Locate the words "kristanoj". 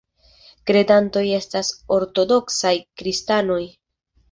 3.03-3.63